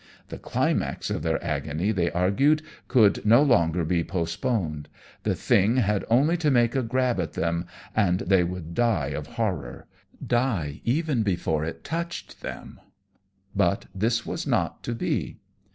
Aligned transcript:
The 0.29 0.39
climax 0.39 1.11
of 1.11 1.21
their 1.21 1.37
agony, 1.43 1.91
they 1.91 2.09
argued, 2.09 2.63
could 2.87 3.23
no 3.23 3.43
longer 3.43 3.85
be 3.85 4.03
postponed. 4.03 4.89
The 5.21 5.35
thing 5.35 5.77
had 5.77 6.05
only 6.09 6.37
to 6.37 6.49
make 6.49 6.75
a 6.75 6.81
grab 6.81 7.19
at 7.19 7.33
them 7.33 7.67
and 7.95 8.21
they 8.21 8.43
would 8.43 8.73
die 8.73 9.09
of 9.09 9.27
horror 9.37 9.85
die 10.25 10.81
even 10.85 11.21
before 11.21 11.63
it 11.65 11.83
touched 11.83 12.41
them. 12.41 12.79
But 13.55 13.85
this 13.93 14.25
was 14.25 14.47
not 14.47 14.81
to 14.85 14.95
be. 14.95 15.37